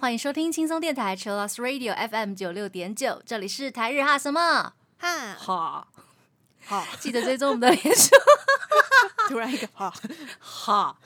[0.00, 4.72] 欢迎收听轻松电台 c h i l l o s Radio FM 九六点九，这里是台日哈什么？
[4.98, 5.86] 哈，哈，
[6.66, 8.16] 好，记得追踪我们的脸书。
[9.30, 9.94] 突然一个哈，
[10.40, 10.96] 哈，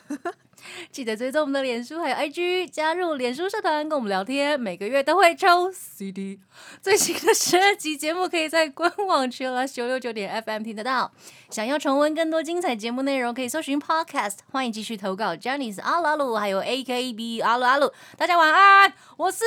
[0.91, 6.41] 记得追踪我们的脸书还有 IG，加入脸书社团跟我们聊天，每个月都会抽 CD。
[6.83, 11.13] 最新的十二集节目可以在官网 c h i l l o s 九六九点 FM 听得到。
[11.51, 14.39] 想要重温更多精彩节目内容，可以搜寻 Podcast。
[14.51, 17.93] 欢迎继续投稿 j a n i c e 阿鲁阿鲁，还有 AKB 阿鲁阿鲁。
[18.17, 19.45] 大家晚安，我是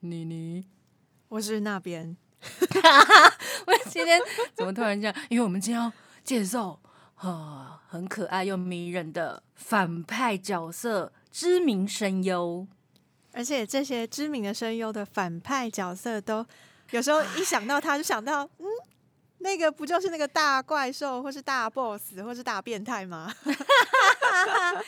[0.00, 0.66] 妮妮。
[1.28, 2.16] 我是那边，
[3.66, 4.20] 我今天
[4.54, 5.16] 怎么突然这样？
[5.28, 6.78] 因为我们今天要介绍
[7.16, 12.66] 啊，很可爱又迷人的反派角色，知名声优。
[13.32, 16.44] 而且这些知名的声优的反派角色都
[16.90, 18.66] 有时候一想到他就想到，嗯，
[19.38, 23.32] 那个不就是那个大怪兽，或是大 boss，或是大变态吗？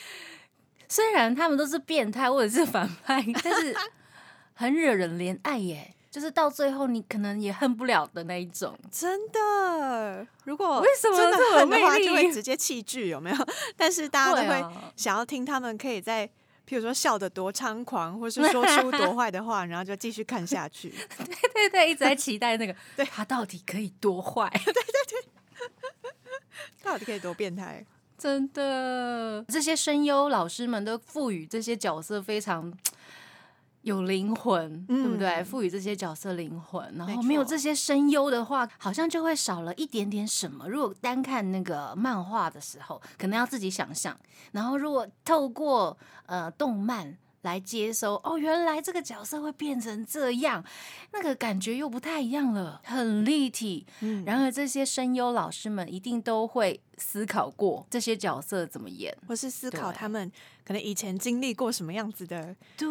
[0.88, 3.76] 虽然他们都是变态或者是反派，但是
[4.54, 5.94] 很惹人怜爱耶。
[6.18, 8.76] 就是到最后，你可能也恨不了的那一种。
[8.90, 13.36] 真的，如果为什么真的这么恨的话，就会直接弃剧，有没有？
[13.76, 16.28] 但是大家都会想要听他们可以在。
[16.68, 20.90] 譬如说笑得多猖狂，或是说出多坏的话， 然后就继续看下去。
[21.16, 24.50] 对对对，一直在期待那个，对他到底可以多坏？
[24.52, 25.24] 对对对
[26.82, 27.82] 到底可以多变态？
[28.18, 32.70] 真的，这些声优老师们都赋予这些角色非常
[33.88, 35.42] 有灵魂，嗯对不对？
[35.42, 40.68] 赋予这些角色灵魂，然后没有这些声优的话，好像就会少了一点点什么。
[40.68, 44.14] 如果单看那个漫画的时候，可能要自己想象；
[44.52, 47.16] 然后如果透过呃动漫。
[47.42, 50.62] 来接收哦，原来这个角色会变成这样，
[51.12, 53.86] 那个感觉又不太一样了，很立体。
[54.00, 59.16] 嗯，然而，这些声优老师们一定都会思考过这些角色怎么演。
[59.28, 60.30] 或是思考他们
[60.68, 62.86] 可能以前经历过什么样子的对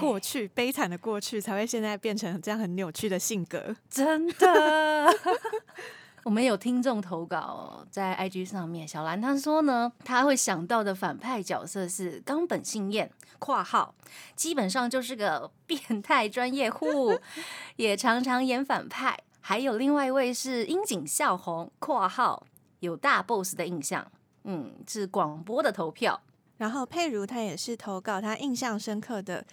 [0.00, 3.76] 过去，悲惨的过去，才会现在变成这样很扭曲的性格。
[3.88, 5.14] 真的。
[6.24, 13.94] 我们有听众投稿哦在 IG 上面，小兰她说呢，她会想到的反派角色是冈本信彦（括号
[14.34, 17.16] 基本上就是个变态专业户，
[17.76, 22.44] 也常常演反派），还有另外一位是樱井孝宏（括号
[22.80, 24.04] 有大 boss 的印象），
[24.42, 26.20] 嗯，是广播的投票。
[26.62, 29.44] 然后佩如她也是投稿，她印象深刻的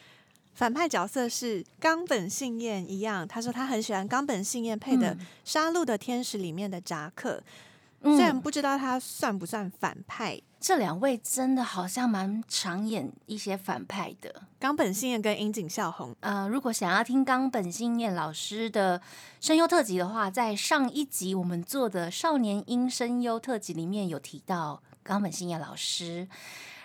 [0.53, 7.41] 反派角色是冈本信彦一样，她说她很喜欢冈本信彦配的《嗯杀戮的天使》里面的扎克，
[8.01, 10.39] 嗯虽然不知道他算不算反派。
[10.59, 14.43] 这两位真的好像蛮常演一些反派的。
[14.59, 19.01] 冈本信彦跟樱井孝宏，呃，如果想要听冈本信彦老师的
[19.39, 26.27] 声优特辑的话，在上一集我们做的少年音声优特辑里面有提到冈本信彦老师。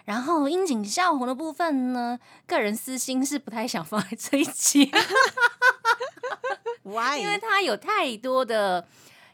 [0.05, 4.91] 然后樱井孝宏的部分呢，个人私心是不太想放在这一集，
[6.85, 7.21] Why？
[7.21, 8.87] 因为他有太多的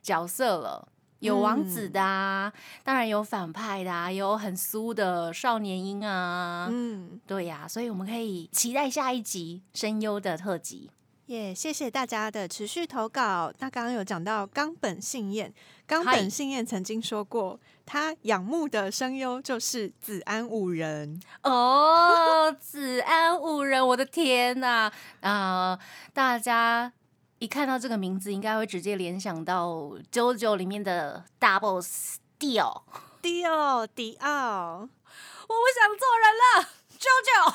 [0.03, 0.89] 角色了。
[1.21, 2.51] 有王子的啊，
[2.83, 10.91] 当然有反派的啊，有很酥的少年音啊，嗯，对呀、所以我们可以期待下一集声优的特辑。
[11.31, 13.53] 也谢谢大家的持续投稿。
[13.61, 15.55] 那刚刚有讲到冈本信彦，
[15.87, 21.23] 冈本信彦曾经说过，他仰慕的声优就是子安五人。
[21.45, 24.91] 哦，子安五人，我的天呐！
[25.21, 25.79] 啊、
[26.13, 26.93] 大家
[27.39, 29.69] 一看到这个名字，应该会直接联想到
[30.11, 32.85] 《JoJo》里面的大 boss 迪奥。
[33.23, 34.89] 迪奥，迪奥，我
[35.47, 36.69] 不想做人了
[36.99, 37.55] ，JoJo。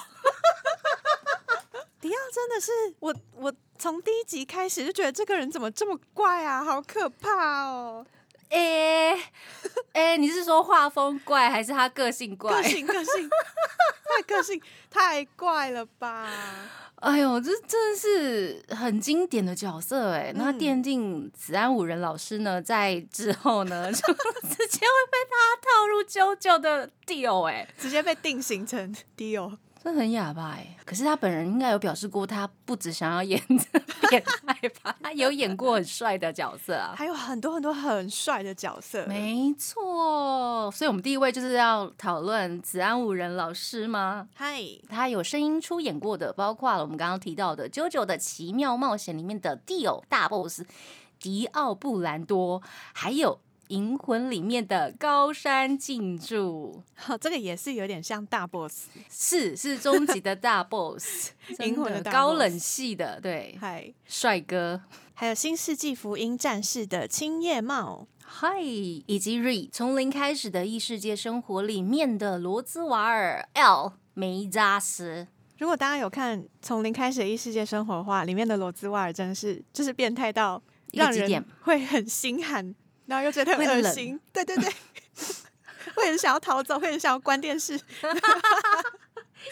[2.00, 8.06] 迪奥真的是我，我从第一集开始就觉得这个人怎么这么怪啊，好可怕哦！
[8.50, 9.18] 诶
[9.94, 12.62] 诶，你是说画风怪，还是他个性怪？
[12.62, 13.30] 个性，个性，
[14.06, 16.30] 太个性，太怪了吧？
[17.02, 20.32] 哎呦，这真的是很经典的角色哎。
[20.36, 23.98] 那嗯奠定子安五人老师呢，在之后呢，就
[24.48, 29.52] 直接会被他套入九九的 deal 哎，直接被定型成迪奥。
[29.86, 30.76] 这很哑巴哎。
[30.84, 33.40] 可是他本人应该有表示过，他不只想要演
[34.10, 36.96] 变态吧，他有演过很帅的角色啊。
[36.98, 44.28] 还有很多很多很帅的角色，没错，所以我们第一位就是要讨论子安五人老师吗？
[44.34, 44.60] 嗨，
[44.90, 50.64] 他有声音出演过的，包括了我们刚刚提到的《JoJo 的奇妙冒险》里面的 Dio 大 boss
[51.20, 52.62] 迪奥布兰多，
[52.94, 53.36] 还有
[53.70, 58.88] 《银魂》里面的高山静柱，好， 这个也是有点像大 boss。
[59.10, 64.82] 是是终极的大 boss， 银魂的高冷系的，对，嗨，帅哥。
[65.14, 68.08] 还有《新世纪福音战士》的青叶茂。
[68.28, 75.28] 嗨，以及 Re 从零开始的异世界生活里面的罗兹瓦尔 L 梅扎斯。
[75.58, 84.20] 如果大家有看《从零开始的异世界生活》的话，里面的罗兹瓦尔真的是就是变态到让人会很心寒，然后又觉得很恶心。
[84.34, 84.72] 对对对，
[85.96, 87.74] 会很想要逃走，会很想要关电视，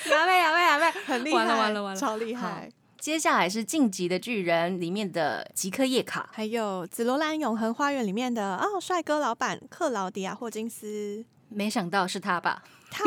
[0.10, 2.70] 呀呗呀呗呀呗，很厉害，完了完了完了超厉害。
[3.00, 6.30] 接下来是《晋级的巨人》里面的吉克叶卡。
[6.32, 12.64] 还有《紫罗兰永恒花园》里面的哦，帅哥老板克劳迪亚霍金斯，没想到是他吧？
[12.90, 13.04] 他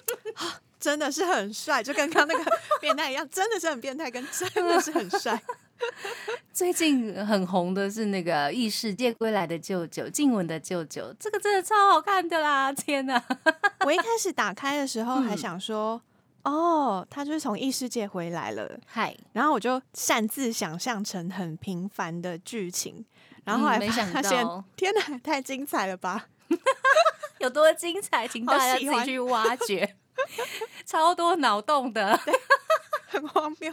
[0.78, 5.42] 真的是很帅，就跟刚刚那个变态一样，真的是很变态，跟真的是很帅。
[6.52, 12.72] 最近很红的是那个《异世界归来的舅舅》，静雯的舅舅，这个真的超好看的啦！
[12.72, 13.22] 天哪，
[13.84, 16.00] 我一开始打开的时候还想说，
[16.44, 23.04] 哦，他就是从异世界回来了，嗨，然后我就擅自想象成很平凡的剧情，
[23.44, 26.26] 然后后来嗯没想发现，到天哪，太精彩了吧！
[27.40, 29.96] 有多精彩，请大家自己去挖掘，
[30.86, 32.18] 超多脑洞的，
[33.08, 33.72] 很荒谬，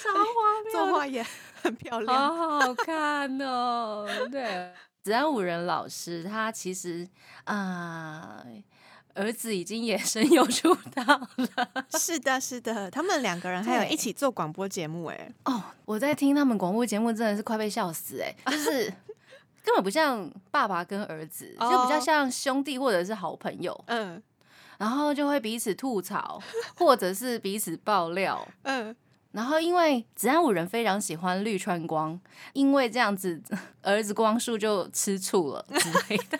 [0.00, 1.24] 超荒谬的作画也
[1.62, 2.36] 很漂亮。
[2.36, 4.06] 好好看哦！
[4.30, 4.72] 对，
[5.02, 7.06] 子安五人老师他其实
[7.44, 8.44] 啊、
[9.14, 11.02] 儿子已经也声优出道
[11.36, 15.62] 了 是的，是的，他们两个人还有一起做广播节目，哎，哦。
[15.84, 18.86] 我在听他们广播节目，真的是快被笑死哎、就是
[19.62, 24.22] 根本不像爸爸跟儿子，就比较哦像兄弟或者是好朋友，嗯
[24.78, 26.42] 然后就会彼此吐槽，
[26.76, 28.44] 或者是彼此爆料。
[28.62, 28.96] 嗯，
[29.32, 32.18] 然后，因为子安五人非常喜欢绿川光，
[32.52, 33.42] 因为这样子，
[33.82, 36.38] 儿子光束就吃醋了之类的。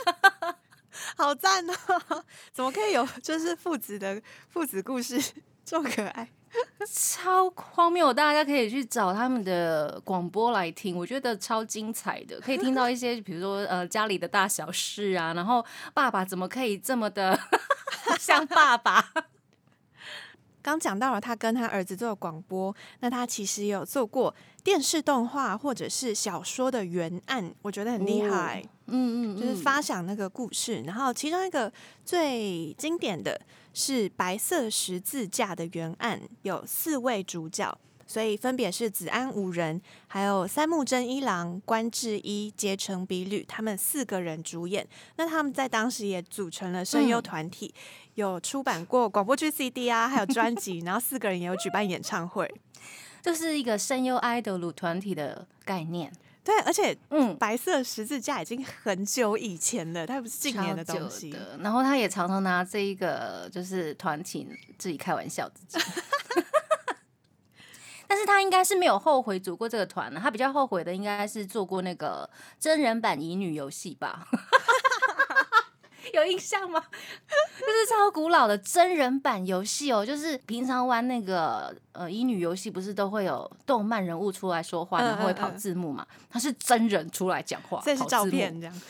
[1.17, 2.25] 好赞哦！
[2.53, 5.21] 怎么可以有就是父子的父子故事
[5.65, 6.29] 这么可爱？
[6.93, 15.65] 超荒谬，大家可以去找他们的广播来听，我觉得超精彩的，可以听到一些比如说呃家里的大小事啊，然后
[15.95, 17.39] 爸爸怎么可以这么的
[18.21, 19.03] 像爸爸？
[20.63, 28.63] 刚讲到了他跟他儿子做的广播，那他其实也有做过电视动画或者是小说的原案，我觉得很厉害。
[28.87, 31.73] 嗯嗯，就是发想那个故事，然后其中一个
[32.05, 33.41] 最经典的
[33.73, 44.87] 是白色十字架的原案，有四位主角，所以分别是子安五人，还有三木真一郎、关智一、结城比吕，他们四个人主演。
[45.17, 47.73] 那他们在当时也组成了声优团体，
[48.15, 52.53] 有出版过广播剧 CD 啊，还有专辑，然后四个人也有举办演唱会。
[53.23, 56.13] 就是一个声优 idol 团体的概念。
[56.45, 61.33] 对，而且嗯，白色十字架已经很久以前了，它不是近年的东西。
[61.61, 65.79] 然后他也常常拿这一个就是团体自己开玩笑自己。
[68.09, 72.29] 但是他应该是没有后悔组过这个团的，他比较后悔的应该是做过那个
[72.59, 74.27] 真人版乙女游戏吧？
[76.13, 76.81] 有印象吗？
[77.61, 86.07] 就是超古老的真人版游戏哦，就是平常玩那个呃乙女游戏，不是都会有动漫人物出来说话，嗯然后会跑字幕嘛？
[86.31, 88.81] 他是真人出来讲话，这是照片这样。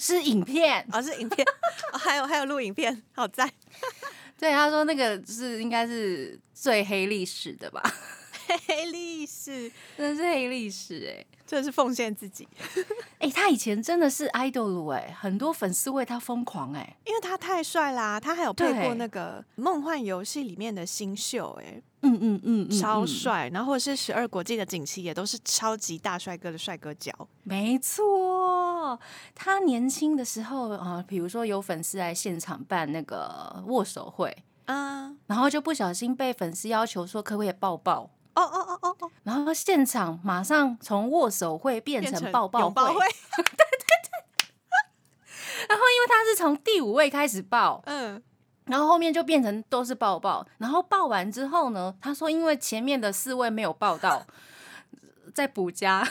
[0.00, 1.44] 是影片，哦，是影片，
[1.92, 3.50] 哦、还有还有录影片，好在！
[4.38, 7.82] 对，他说那个是应该是最黑历史的吧？
[8.66, 12.46] 黑历史，真的是黑历史哎、真的是奉献自己，
[13.18, 18.20] 哎、他以前真的是 idol 哎、很多粉丝为他疯狂哎、因为他太帅啦。
[18.20, 23.48] 他还有配过那个《梦幻游戏》里面的新秀、哎、嗯嗯嗯超，帅。
[23.50, 27.10] 然后或者是十二国际的锦旗，也都是超级大帅哥的帅哥角。
[27.44, 29.00] 没错。
[29.34, 38.10] 他年轻的时候啊，比如说有粉丝来现场办那个握手会，啊，然后就不小心被粉丝要求说可不可以抱抱。
[38.42, 42.94] 哦哦哦哦哦，然后现场马上从握手会变变成抱抱拥抱会，
[45.68, 48.22] 然后因为他是从第五位开始抱，嗯，
[48.66, 54.24] 然后后面就变成都是抱抱，然后抱完之后呢，他说因为前面的四位没有抱到，
[55.34, 56.04] 在补加，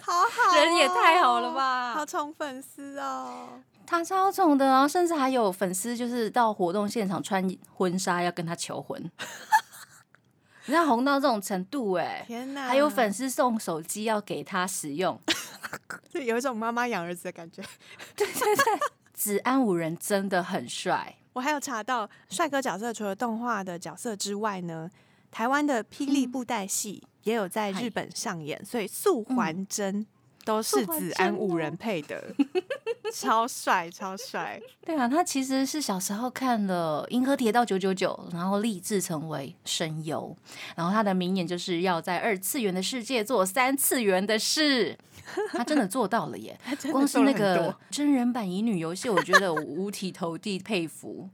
[0.00, 1.92] 好好、 人也太好了吧。
[1.94, 3.48] 好宠粉丝哦。
[3.90, 7.42] 他超宠的，然后甚至还有粉丝就是到活动现场穿
[7.74, 9.10] 婚纱要跟他求婚，
[10.68, 15.18] 你看红到这种程度哎、天哪，还有粉丝送手机要给他使用，
[16.12, 17.62] 就有一种妈妈养儿子的感觉。
[18.14, 18.28] 对
[19.14, 24.90] 子安五人真的很帅，我还有查到，帅哥角色除了动画的角色之外呢，
[25.30, 30.06] 台湾的霹雳布袋戏也有在日本上演，所以素还真
[30.44, 32.22] 都是子安五人配的。
[33.12, 40.36] 超帅超帅，对啊，他其实是小时候看了《银河铁道九九九》，然后立志成为声优，
[40.76, 44.96] 然后他的名言就是要在二次元的世界做三次元的事。
[45.50, 46.58] 他真的做到了耶！
[46.90, 51.28] 光是那个真人版乙女游戏，我觉得我五体投地佩服。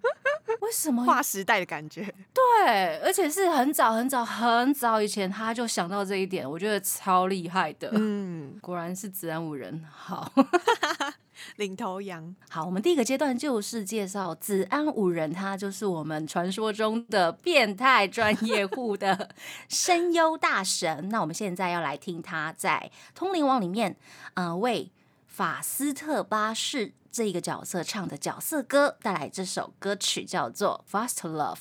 [0.61, 1.05] 为什么？
[1.05, 2.03] 划时代的感觉。
[2.33, 7.91] 对，而且是很早很早很早以前他就想到这一点，我觉得超厉害的。
[7.95, 9.85] 嗯，果然是子安五人。
[9.91, 10.33] 好
[11.57, 12.35] 领头羊。
[12.49, 19.31] 好，我们第一个阶段就是介绍子安五人，他就是我们传说中的变态专业户的
[19.69, 21.09] 声优大神。
[21.09, 23.97] 那我们现在要来听他在《通灵王》里面，
[24.35, 24.91] 呃，为
[25.27, 31.55] 法斯特巴士这个角色唱的角色歌，带来这首歌曲叫做《Fast Love》。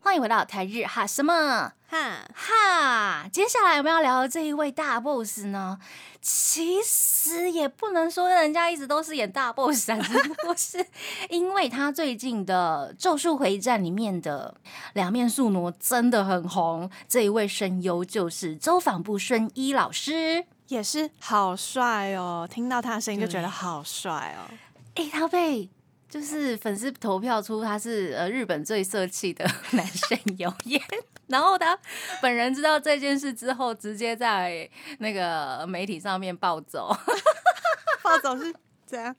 [0.00, 1.72] 欢迎回到台日哈什么？
[1.86, 5.78] 哈，哈，接下来我们要聊的这一位大 boss 呢，
[6.22, 10.86] 其实也不能说人家一直都是演大 boss 啊，只不过是
[11.28, 14.54] 因为他最近的《咒术回战》里面的
[14.94, 16.90] 两面宿傩真的很红。
[17.06, 20.46] 这一位声优就是周访部顺一老师。
[20.68, 22.48] 也是好帅哦！
[22.50, 24.48] 听到他的声音就觉得好帅哦。
[24.94, 25.68] 诶，他被
[26.08, 30.80] 就是粉丝投票出他是呃日本最色气的男生有耶。
[31.26, 31.76] 然后他
[32.20, 34.68] 本人知道这件事之后，直接在
[34.98, 36.94] 那个媒体上面暴走，
[38.02, 38.54] 暴走是
[38.86, 39.14] 怎样，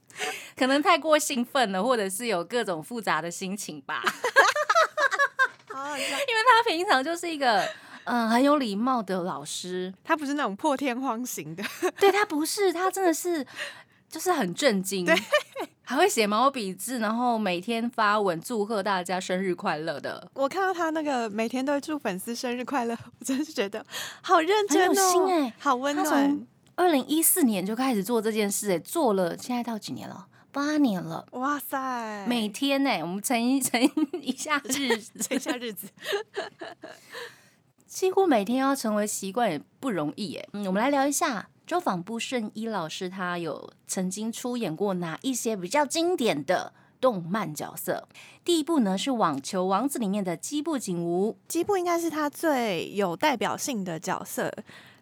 [0.55, 4.01] 可能太过兴奋了，或者是有各种复杂的心情吧。
[5.73, 6.03] 好好笑。
[6.03, 7.67] 因为他平常就是一个
[8.05, 11.63] 嗯、呃很有礼貌的老师，他不是那种破天荒型的，
[11.99, 13.45] 对他不是，他真的是
[14.09, 15.05] 就是很震惊，
[15.83, 20.29] 还会写毛笔字，然后每天发文祝贺大家生日快乐的。
[20.33, 23.85] 我看到他那个每天都会祝粉丝生日快乐，我真是觉得
[24.21, 26.47] 好认真心欸好温他暖从。
[26.77, 30.27] 二零一四年就开始做这件事，哎，做了现在到几年了？
[30.51, 31.25] 八年了。
[31.31, 33.81] 哇塞，每天呢，我们乘一 乘
[34.21, 35.87] 一下日子，一下日子，
[37.95, 40.49] 几乎每天要成为习惯也不容易耶。
[40.51, 48.05] 嗯，我们来聊一下周访部顺一老师，他有曾经出演过哪一些比较经典的动漫角色？
[48.43, 54.53] 第一部呢是《网球王子》里面的基部景吾，基部应该是他最有代表性的角色。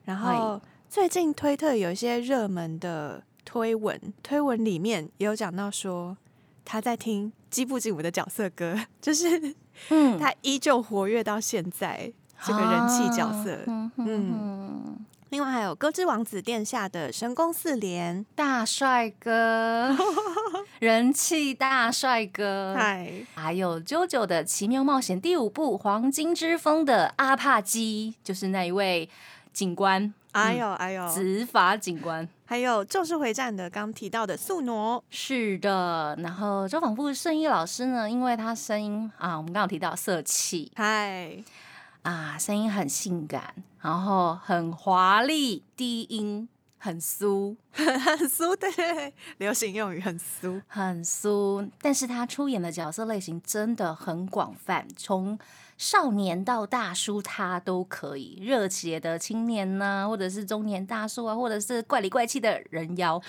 [0.05, 6.15] 然后最近推特有一些热门的推文，推文里面也有讲到说
[6.63, 9.55] 他在听基部景吾的角色歌， 就是
[9.89, 12.13] 嗯，他依旧活跃到现在
[12.45, 13.57] 这个人气角色。
[13.67, 13.91] 嗯。
[13.97, 19.95] 嗯，另外还有《歌之王子殿下》的神功四连，大帅哥，
[20.79, 22.75] 人气大帅哥。
[22.77, 29.09] 嗨，还有《JoJo 的奇妙冒险》第五部《黄金之风》的阿帕基，就是那一位
[29.51, 32.27] 警官，哎呦哎呦，执法警官。
[32.45, 40.71] 还有《咒术回战》的刚提到的素挪，是的，然后周访部圣一老师呢，因为他声音啊，我们刚刚有提到色气。
[40.75, 41.35] 嗨，
[42.03, 47.87] 啊，声音很性感，然后很华丽，低音很酥，很
[48.29, 50.61] 酥， 对对对，流行用语很酥。
[50.67, 55.39] 很酥，但是他出演的角色类型真的很广泛，从
[55.77, 63.21] 少年到大叔他都可以，热血的青年呐、或者是中年大叔啊，或者是怪里怪气的人妖，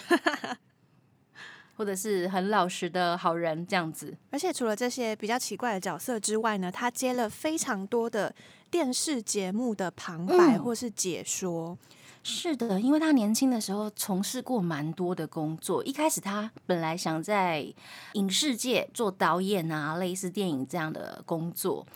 [1.76, 4.16] 或者是很老实的好人这样子。
[4.30, 8.34] 而且除了这些比较奇怪的角色之外呢，他接了非常多的
[8.74, 11.78] 电视节目的旁白嗯或是解说。
[12.24, 15.84] 是的，因为他年轻的时候从事过蛮多的工作。
[15.84, 17.72] 一开始他本来想在
[18.14, 21.86] 影视界做导演啊，类似电影这样的工作。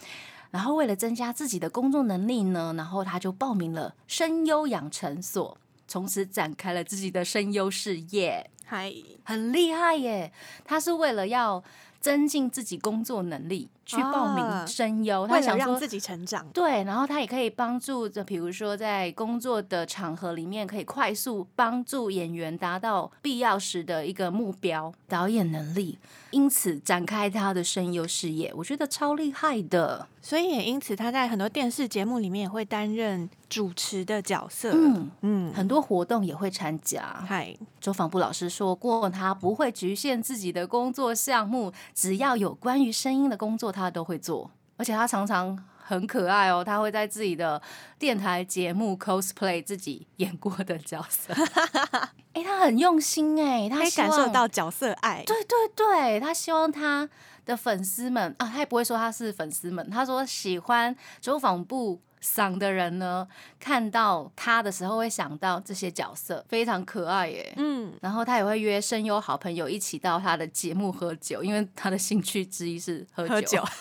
[0.53, 5.59] 然后为了增加自己的工作能力呢，然后他就报名了声优养成所，
[5.89, 8.95] 从此展开了自己的声优事业，嗨，
[9.25, 10.33] 很厉害耶！
[10.65, 11.65] 他是为了要
[12.01, 25.99] 增进自己工作能力去报啊名声优，他想说让自己成长，对，然后他也可以帮助，就比如说在工作的场合里面，可以快速帮助演员达到必要时的一个目标，导演能力，
[26.33, 30.07] 因此展开他的声优事业，我觉得超厉害的。
[30.21, 34.73] 所以也因此他在很多电视节目里面也会担任主持的角色。
[34.75, 37.25] 嗯，嗯，很多活动也会参加。
[37.27, 44.51] 嗨，周访部老师说过，他不会局限自己的工作项目，只要有关于声音的工作，他都会做。
[44.77, 47.61] 而且他常常很可爱哦，他会在自己的
[47.99, 51.35] 电台节目 cosplay 自己演过的角色。
[52.35, 55.25] 哎、他很用心哎，他可以感受到角色爱。
[55.27, 57.09] 对对对，他希望他
[57.45, 63.27] 的粉丝们啊，他也不会说他是粉丝们，他说喜欢走访部嗓的人呢，
[63.59, 67.53] 看到他的时候会想到这些角色，非常可爱耶。
[67.57, 73.35] 嗯，然后他也会约声优好朋友一起到他的节目喝酒，因为他的兴趣之一是喝酒。
[73.35, 73.65] 喝酒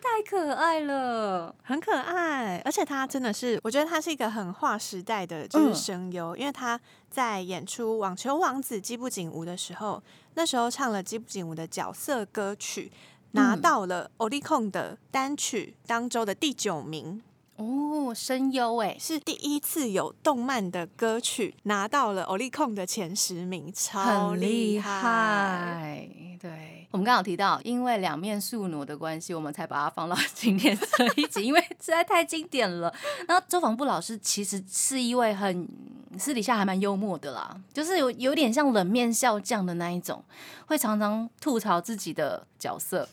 [0.00, 1.54] 太可爱了。
[1.62, 10.02] 很可爱，而且他真的是，我觉得他是一个很划时代的，就是嗯声优，因为他在演出《网球王子基部景吾》的时候，
[10.34, 12.90] 那时候唱了基部景吾的角色歌曲，
[13.32, 13.60] 拿嗯。
[13.60, 17.22] 到了 o l i c o n 的单曲当周的第九名，
[17.58, 26.08] 哦，声优哎，是第一次有动漫的歌曲拿到了 o l i c o n 的前十名，超很厉厉害。
[26.40, 32.94] 对，我们刚刚有提到，因为两面宿傩的关系，我们才把它放到今天这一集，因为实在太经典了。
[33.26, 35.68] 然后周防部老师其实是一位很
[36.16, 40.24] 私底下还蛮幽默的啦，就是有有点像冷面笑匠的那一种，
[40.66, 43.08] 会常常吐槽自己的角色。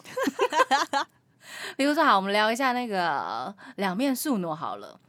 [1.77, 4.99] 比如说，好，我们聊一下那个两面宿傩好了。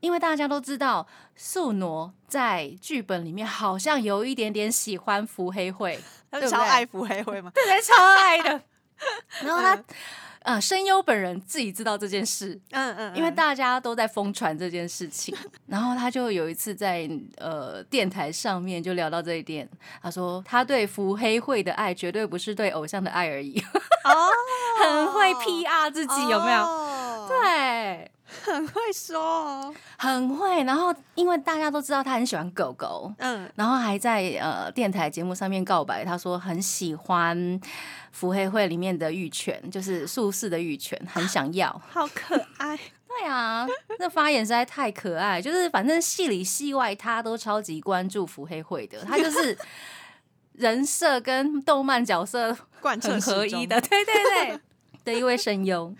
[0.00, 1.06] 因为大家都知道，
[1.36, 7.52] 宿傩在剧本里面好像有一点点喜欢伏黑会， 他超爱福黑会吗？
[7.54, 8.62] 对 对，超爱的。
[9.44, 9.78] 然后他，
[10.42, 15.36] 呃，声优本人自己知道这件事，嗯嗯，因为嗯大家都在疯传这件事情。
[15.66, 19.68] 然后他就有一次在呃电台上面就聊到这一点，
[20.02, 23.60] 他说他对伏黑会的爱绝对不是对偶像的爱而已，
[24.04, 24.10] 哦，
[24.82, 26.60] 很会 PR 自己，有没有？
[26.60, 27.28] 有？
[27.28, 28.10] 对。
[28.44, 29.74] 很会说哦。
[29.98, 37.60] 很会，然后因为大家都知道他很喜欢狗狗，嗯，然后还在呃电台节目上面告白，他说很喜欢
[38.12, 41.70] 福黑会里面的玉犬，就是术士的玉犬，很想要。
[41.90, 42.78] 好可爱。
[43.08, 43.66] 对啊，
[43.98, 49.58] 那发言实在太可爱，就是反正戏里戏外他都超级关注福黑会的， 他就是
[50.52, 54.60] 人设跟动漫角色贯彻合一的，对对对
[55.04, 55.92] 的一位声优。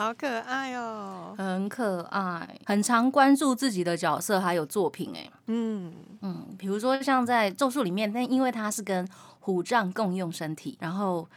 [0.00, 1.34] 好可爱哦。
[1.36, 5.92] 很可爱，很常关注自己的角色还有作品、哎，嗯，
[6.22, 9.06] 嗯，比如说像在《咒术》里面，但因为他是跟
[9.40, 11.28] 虎杖共用身体，然后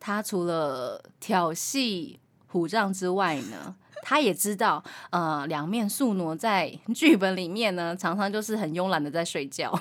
[0.00, 9.72] 他除了调戏虎杖之外呢， 他也知道，呃，两面宿傩在剧本里面呢，常常就是很慵懒的在睡觉，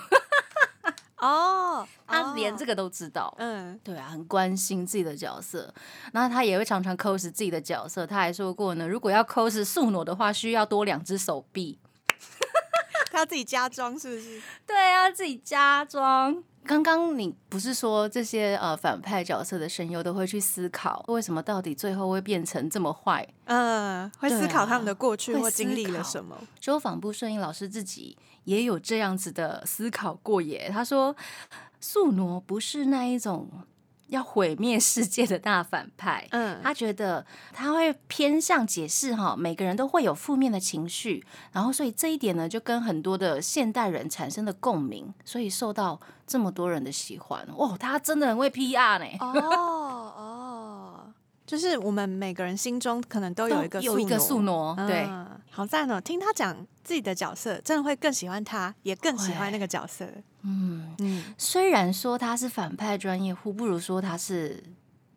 [1.19, 3.33] 哦，他连这个，都知道。
[3.37, 5.73] 嗯，对啊，很关心自己的角色，
[6.13, 8.05] 然后他也会常常 cos 自己的角色。
[8.05, 11.79] 他还说过呢，如果要 cos 素挪的话，需要多两只手臂。
[13.17, 14.39] 他要自己加装是不是？
[14.67, 16.43] 对啊，自己加装。
[16.63, 23.27] 刚刚你不是说这些呃反派角色的声优都会去思考，为什么到底最后会变成这么坏？
[23.45, 26.37] 嗯，会思考他啊们的过去或经历了什么。
[26.59, 30.69] 周访部摄影老师自己也有这样子的思考过耶。
[30.71, 31.15] 他说，
[31.79, 33.49] 宿挪不是那一种
[34.07, 47.45] 要毁灭世界的大反派，嗯，他觉得他会偏向解释哈，每个人都会有负面的情绪，然后所以这一点呢，就跟很多的现代人产生了共鸣，所以受到这么多人的喜欢。
[47.55, 51.13] 哦，他真的很会 PR 呢，哦哦，
[51.45, 55.99] 就是我们每个人心中可能都有一个有一个宿傩，傩，对，嗯，好赞哦！
[55.99, 60.07] 听他讲自己的角色，真的会更喜欢他，也更喜欢那个角色。
[60.43, 64.63] 嗯，嗯，虽然说他是反派专业户，不如说他是。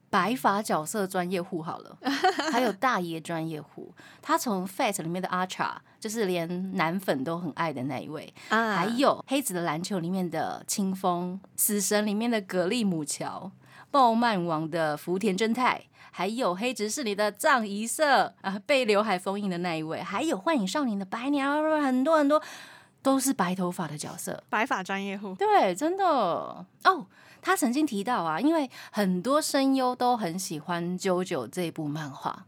[0.08, 1.96] 白发角色专业户好了，
[2.50, 3.94] 还有大爷专业户。
[4.20, 13.52] 他从 Fate 里面的阿查，就是连男粉都很爱的那一位，啊还有黑子的篮球里面的清风，死神里面的格力姆乔，
[13.92, 22.42] 暴漫王的福田正太，还有黑执事里的藏一色啊，被刘海封印的那一位，还有幻影少年的白娘，很多很多
[23.02, 24.42] 都是白头发的角色。
[24.48, 25.34] 白发专业户。
[25.34, 27.06] 对，真的哦。
[27.42, 32.44] 他曾经提到啊，因为很多声优都很喜欢《啾啾》这部漫画，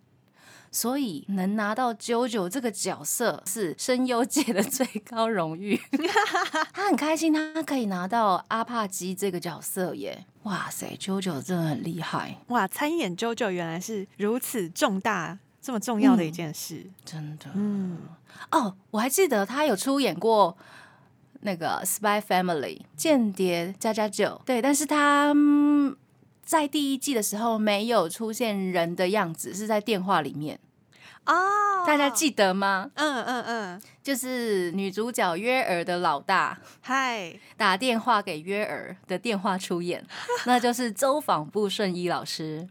[0.72, 5.80] 所以能拿到啾啾这个角色是声优界的最高荣誉。
[6.72, 10.26] 他很开心，他可以拿到阿帕基这个角色耶！
[10.44, 16.90] 哇塞，啾啾真的很厉害，哇，参演 JoJo 原来是如此重大、这么重要的一件事。
[17.04, 17.46] 真的。
[17.54, 17.98] 嗯，
[18.50, 20.56] 哦，我还记得他有出演过
[21.42, 25.94] 那个《Spy Family》间谍加加九，对，但是他、嗯
[26.44, 30.58] 在第一季的时候没有出现人的样子，是在电话里面，
[31.26, 31.34] 哦。
[31.84, 32.90] 大家记得吗？
[32.94, 40.04] 嗯嗯嗯，就是女主角约尔的老大嗨，打电话给约尔的电话出演，
[40.46, 42.68] 那就是周访部顺一老师。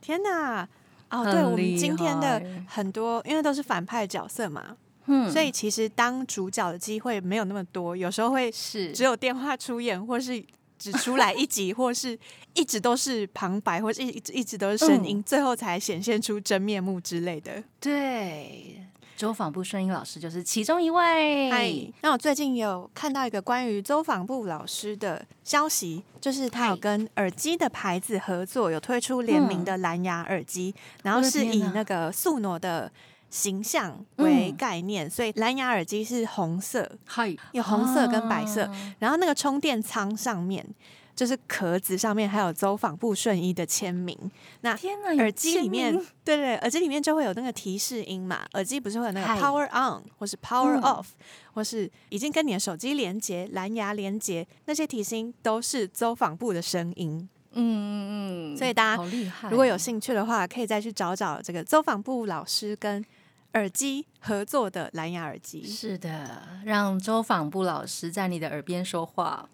[0.00, 0.68] 天哪！
[1.10, 8.90] 哦，对，我们今天的很多，因为都是反派角色嘛，嗯，所以其实当主角的机会没有那么多，有时候会是。
[8.92, 10.42] 只有电话出演，或是
[10.80, 12.18] 只出来一集，或是
[12.54, 17.62] 一直都是旁白，或是一直一直都是声音，最后才显现出真面目之类的。
[17.78, 18.82] 对，
[19.14, 21.50] 周访部声音老师就是其中一位。
[21.50, 32.90] 嗨，那我最近有看到一个关于周访部老师的消息，就是他有跟耳机的牌子合作，有推出联名的蓝牙耳机，然后是以那个素诺的
[33.30, 34.56] 形象为嗯。
[34.56, 38.94] 概念，所以蓝牙耳机是红色，嗨，有红色跟白色，啊。
[38.98, 40.66] 然后那个充电仓上面。
[41.12, 44.16] 就是壳子上面还有走访部顺一的签名，
[44.62, 44.74] 那
[45.18, 45.92] 耳机里面
[46.24, 50.80] 对对，耳机里面就会有那个提示音嘛，耳机不是会有那个 power on 或是 power 嗯。
[50.80, 51.08] off，、
[51.52, 57.28] 或是已经跟你的手机连接、蓝牙连接，那些提示音都是走访部的声音。
[57.52, 59.04] 嗯嗯嗯，所以大家
[59.50, 63.04] 如果有兴趣的话，可以再去找找这个走访部老师跟
[63.54, 69.48] 耳机合作的蓝牙耳机，是的，让周访部老师在你的耳边说话，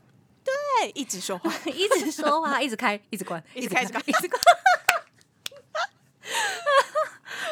[0.44, 1.50] 对，一直说话。
[1.64, 4.40] 一直说话， 一直开，一直关，一直开一直一直关。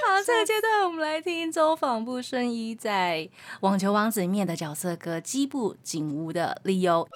[0.06, 3.28] 好，这个阶段我们来听周访部顺一在
[3.60, 7.08] 《网球王子》里面的角色歌《基部景屋的理由》。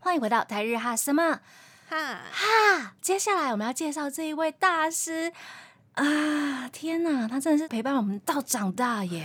[0.00, 1.40] 欢迎回到台日哈什么
[1.88, 2.94] 哈，哈？
[3.00, 5.32] 接下来我们要介绍这一位大师
[5.94, 6.68] 啊！
[6.68, 9.24] 天哪，他真的是陪伴我们到长大耶！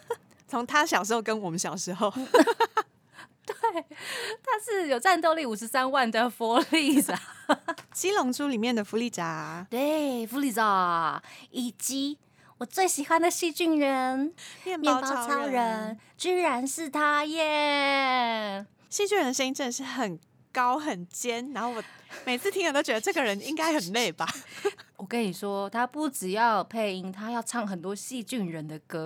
[0.46, 2.08] 从他小时候跟我们小时候，
[3.44, 7.14] 对他是有战斗力五十三万的佛利萨。
[7.92, 12.18] 《七龙珠》里面的弗利扎，对，弗利扎，以及
[12.58, 14.32] 我最喜欢的细菌人
[14.64, 18.64] 面面包超超人，居然是他耶！
[18.88, 20.18] 细菌人的声音真的是很
[20.54, 21.82] 高很尖，然后我
[22.24, 24.24] 每次听了都觉得这个人应该很累吧？
[24.96, 29.04] 我跟你说，他不只要配音，他要唱很多细菌人的歌，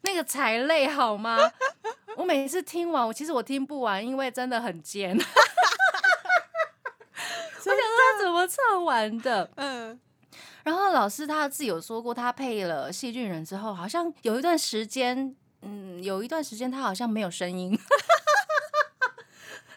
[0.00, 1.38] 那个才累好吗？
[2.16, 5.14] 我每次听完，我其实我听不完，因为真的很尖。
[5.16, 5.22] 我
[7.64, 9.50] 想说他怎么唱完的？
[9.56, 10.00] 嗯，
[10.64, 17.78] 然后老师他自己有说过，他配了细菌人之后，好像有一段时间，嗯，有一段时间他好像没有声音。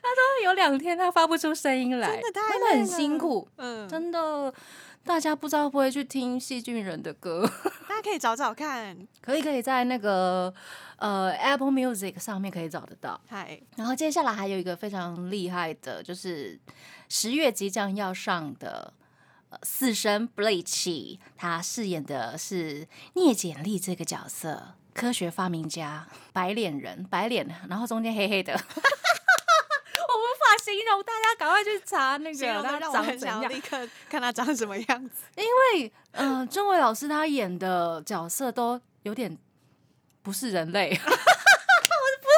[0.06, 4.54] 他说有两天他发不出声音来，真的太真的很辛苦，嗯，真的。
[5.04, 7.48] 大家不知道会不会去听细菌人的歌？
[7.88, 8.98] 大家可以找找看。
[9.22, 10.52] 可以可以在那个
[10.98, 13.20] 呃 Apple Music 上面可以找得到。
[13.28, 16.60] 嗨，然后接下来还有一个非常厉害的，就是
[17.08, 18.94] 十月即将要上的。
[19.50, 28.58] 呃，四生 Bleach，他饰演的是聂简历这个角色，科学发明家，白脸人，白脸，然后中间黑黑的，我
[30.16, 33.50] 无法形容，大家赶快去查那个他长怎样。
[33.50, 33.60] 立。
[33.62, 35.24] 刻看他长什么样子。
[35.38, 39.38] 因为呃，钟伟老师他演的角色都有点
[40.22, 41.16] 不是人类， 我不是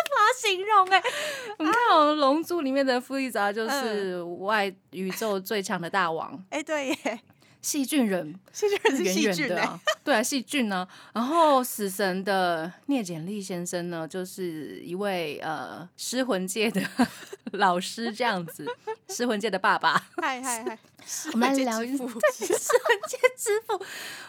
[0.10, 1.02] 法形容哎、
[1.60, 7.20] 你看哦，《龙珠》里面的弗利扎就是外宇宙最强的大王，哎，对耶，
[7.62, 10.88] 细菌人，戏剧人是圆细菌的啊， 对啊，细菌呢。
[11.14, 16.82] 然后死神的聂简历先生呢，就是一位呃失魂界的
[17.54, 18.66] 老师这样子，
[19.10, 20.08] 失魂界的爸爸。
[20.18, 20.80] 嗨嗨嗨，
[21.34, 23.84] 我们来聊一下失魂界之父，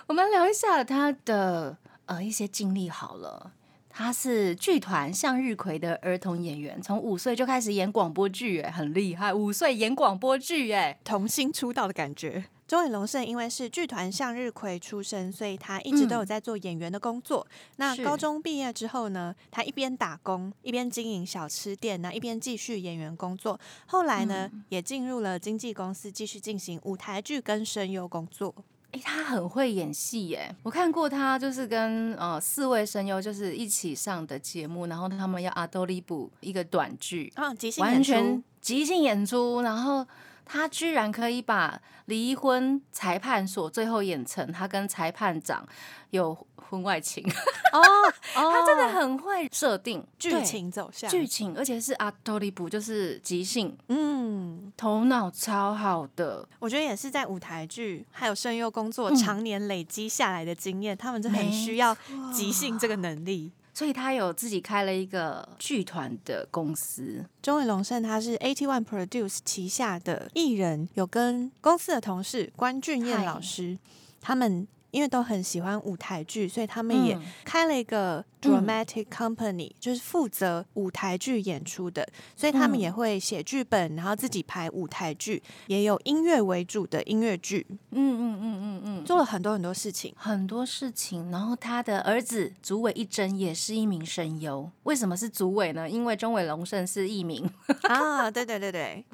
[0.06, 3.52] 我们聊一下他的呃一些经历好了。
[3.90, 9.34] 他是剧团向日葵的儿童演员，从五岁就开始演广播剧，哎，很厉害。
[9.34, 12.44] 五岁演广播剧，哎，童星出道的感觉。
[12.68, 17.44] 周伟龙胜因为是剧团向日葵出身，所以他一直都有在做演员的工作。
[17.76, 23.58] 那高中毕业之后呢，他一边打工，一边经营小吃店，那一边继续演员工作。
[23.86, 28.54] 后来呢，也进入了经纪公司，继续进行舞台剧跟声优工作。
[28.92, 30.54] 哎，他很会演戏耶！
[30.62, 40.06] 我看过他，就是跟呃四位声优就是一起上的节目，然后他们要阿多利布一个短剧，啊，即兴演完全，即兴演出，然后
[40.48, 45.64] 他居然可以把离婚裁判所最后演成他跟裁判长
[46.10, 47.22] 有婚外情，
[47.72, 47.80] 哦，
[48.34, 59.16] 他真的很会设定剧情走向，剧情，而且是阿多利布，就是即兴，嗯，头脑超好的，我觉得也是在舞台剧还有声优工作嗯。
[59.16, 61.96] 常年累积下来的经验，他们就很需要
[62.32, 63.52] 即兴这个能力。
[63.78, 73.78] 所以他有自己开了一个剧团的公司，中尾龙胜他是 AT One Produce 旗下的艺人，有跟公司的同事关俊彦老师，
[74.20, 90.14] 他们因为都很喜欢舞台剧，所以他们也嗯开了一个 dramatic company，、就是负责舞台剧演出的，所以他们嗯也会写剧本，然后自己排舞台剧，也有音乐为主的音乐剧，嗯嗯嗯嗯嗯，做了很多很多事情。
[90.16, 91.30] 很多事情。
[91.30, 94.70] 然后他的儿子竹尾一真也是一名声优。
[94.84, 95.88] 为什么是竹尾呢？
[95.88, 97.48] 因为中尾隆盛是艺名，
[97.88, 99.04] 啊，对对对对，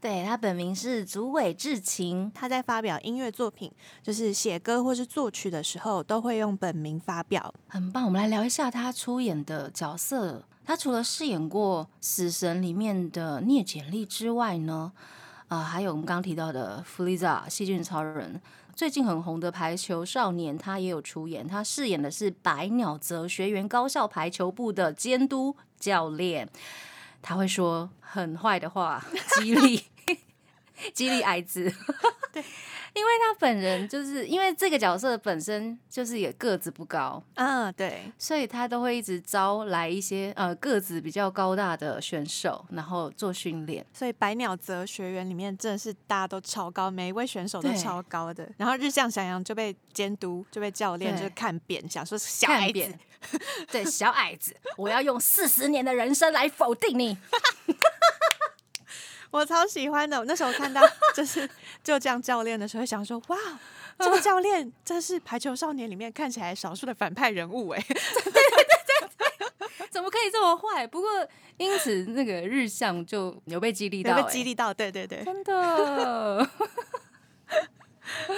[0.00, 2.30] 对他本名是竹尾智晴。
[2.34, 3.70] 他在发表音乐作品，
[4.02, 7.54] 就是写歌或是作曲的时候，都会用本名发表。
[7.68, 10.44] 很棒，我们来聊一下他出演的角色。
[10.64, 14.92] 他除了饰演过《死神》里面的聂简历之外呢，
[15.48, 18.40] 呃，还有我们刚刚提到的弗利萨细菌超人，
[18.74, 21.46] 最近很红的《排球少年》，他也有出演。
[21.46, 26.48] 他饰演的是百鸟泽学园高校排球部的监督教练，
[27.20, 29.04] 他会说很坏的话，
[29.36, 29.84] 激励
[30.94, 31.70] 激励矮子。
[32.32, 32.42] 对，
[32.94, 43.84] 因为他本人就是因为这个角色本身就是也个子不高，啊，对，所以他都会一直招来一些呃个子比较高大的选手，然后做训练。
[43.92, 48.48] 所以百鸟泽学员里面真的是大家都超高，每一位选手都超高的。
[48.56, 52.94] 然后日向翔阳就被监督，就被教练对就看扁，想说小矮子
[53.72, 57.18] 对小矮子，我要用四十年的人生来否定你。
[59.34, 60.16] 我超喜欢的。
[60.16, 60.80] 我那时候看到
[61.12, 61.48] 就是
[61.82, 63.36] 就这样教练的时候，想说哇，
[63.98, 67.80] 这个教练真是排球少年里面看起来少数的反派人物哎。
[67.82, 68.00] 对对
[68.32, 68.64] 对
[69.78, 70.86] 对 怎么可以这么坏？
[70.86, 71.08] 不过
[71.56, 76.48] 因此那个日向就有被激励到、有被欸，激励到，对对对，真的，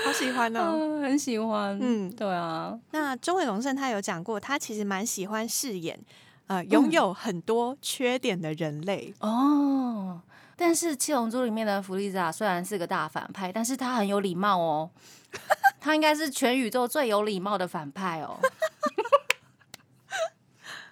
[0.04, 0.72] 好喜欢哦。
[0.74, 1.78] 嗯，很喜欢。
[1.78, 5.98] 嗯嗯，对啊，那中尾隆盛他有讲过，他其实蛮喜欢饰演
[6.46, 9.12] 呃拥有很多缺点的人类。
[9.20, 10.22] 哦。
[10.56, 14.90] 但是《七龙珠》里面的弗利萨虽然是个大反派，但是他很有礼貌哦。
[15.78, 18.40] 他应该是全宇宙最有礼貌的反派哦。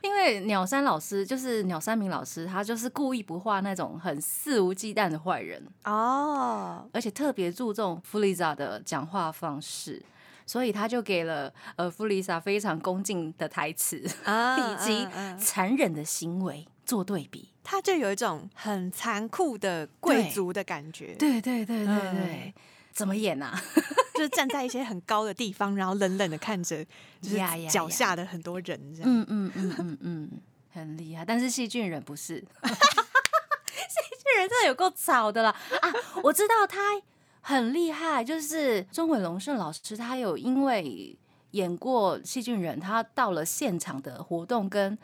[0.03, 10.03] 因为鸟山老师就是鸟山明老师，他就是故意不画那种很肆无忌惮的坏人，哦，而且特别注重弗利萨的讲话方式，
[10.45, 17.51] 所以他就给了呃弗利萨非常恭敬的台词，啊以及残忍的行为做对比。
[17.63, 22.55] 他就有一种很残酷的贵族的感觉，对对对对嗯对，
[22.93, 23.59] 怎么演啊？
[24.15, 26.85] 就是站在一些很高的地方，然后冷冷的看着，
[27.23, 29.05] 就是脚下的很多人这样。
[29.05, 30.31] 嗯嗯嗯嗯嗯，
[30.73, 31.25] 很厉害。
[31.25, 35.93] 但是细菌人不是， 细菌人真的有够吵的啦啊！
[36.23, 37.01] 我知道他
[37.41, 41.17] 很厉害，就是钟伟龙盛老师，他有因为
[41.53, 44.97] 演过细菌人，他到了现场的活动跟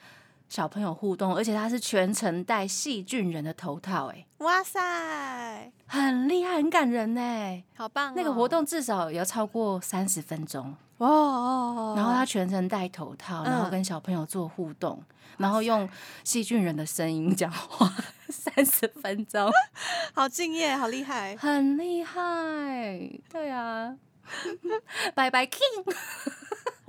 [0.51, 8.15] 小朋友互动，而且他是全程戴细菌人的头套、哎，哇塞，很厉害，很感人呢、好棒、哦。
[8.17, 10.75] 那个活动至少也要超过三十分钟。
[10.99, 15.01] 哦哦，然后他全程戴头套，然后嗯跟小朋友做互动，
[15.39, 15.89] 然后用
[16.25, 17.89] 细菌人的声音讲话，
[18.29, 19.49] 三十分钟，
[20.13, 21.37] 好敬业，好厉害。
[21.37, 22.21] 很厉害。
[23.31, 23.97] 对啊，
[25.15, 25.95] 拜拜 King，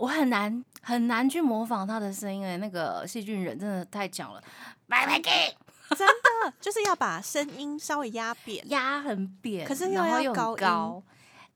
[0.01, 4.41] 我很难很难去模仿他的声音哎，那个细菌人真的太强了，
[4.87, 5.19] 拜拜
[5.95, 11.03] 真的就是要把声音稍微压扁，压很扁，可是又要高高，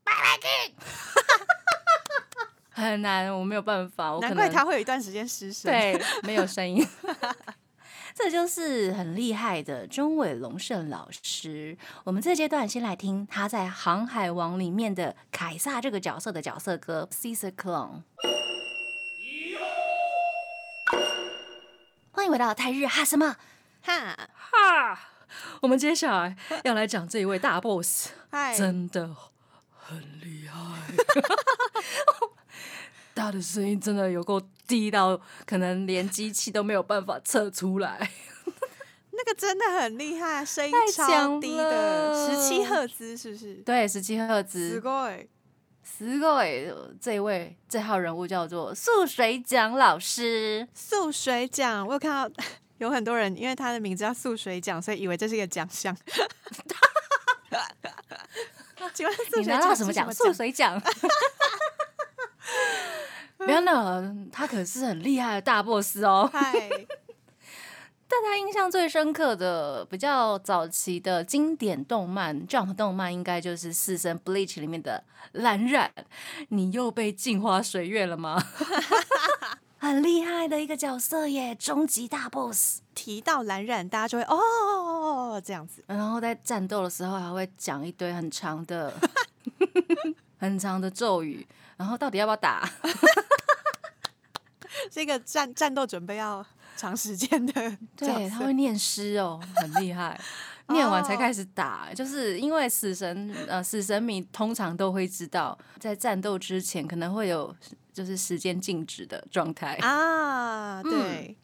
[0.03, 0.73] 拜拜 King，
[2.69, 6.86] 很难，我没有办法，难怪他会有一段时间失声。，对，没有声音。
[8.17, 11.78] 这就是很厉害的中尾龙胜老师。
[12.06, 18.04] 我们这阶段先来听他在《航海王》里面的凯撒这个角色的角色歌《Caesar Clone》。
[22.12, 23.36] 欢迎回到泰日哈什么
[23.82, 24.99] 哈，哈？
[25.62, 28.12] 我们接下来要来讲这一位大 boss，
[28.58, 29.13] 真的
[29.78, 30.62] 很厉害。
[33.14, 38.11] 他的声音真的有够低到，可能连机器都没有办法测出来。
[39.12, 43.54] 那个真的很厉害，声音太超强低的，了十七赫兹是不是？
[43.56, 44.80] 对，十七赫す兹。
[44.80, 45.26] ごい。
[45.85, 50.66] 十个诶，这一位这号人物叫做素水奖老师。
[50.72, 52.42] 素水奖，我有看到
[52.78, 55.94] 有很多人因为他的名字叫素水奖，所以以为这是一个奖项。
[58.94, 60.11] 请问素你水奖是拿到什么奖？
[60.11, 60.35] 素奖？
[60.35, 60.83] 水奖。
[63.45, 66.27] 不要闹，他可是很厉害的大 boss 哦。
[66.34, 66.51] 嗨，
[68.10, 75.03] 大家印象最深刻的、比较早期的经典动漫 Jump 动漫，应该就是《四神 Bleach》里面的
[75.34, 75.91] 蓝染。
[76.49, 78.43] 你又被镜花水月了吗？
[79.77, 82.81] 很厉害的一个角色耶，终极大 boss。
[82.95, 85.84] 提到蓝染，大家就会哦这样子。
[85.86, 88.91] 然后在战斗的时候还会讲一堆很长的、
[90.39, 91.45] 很长的咒语，
[91.77, 92.67] 然后到底要不要打？
[94.89, 96.45] 这个战战斗准备要
[96.76, 100.19] 长时间的角对，他色会念诗哦，很厉害。
[100.69, 107.56] 念完才开始打，就是因为死神呃，死神迷通常都会知道，在战斗之前可能会有
[107.93, 111.38] 就是时间静止的状态，啊，对，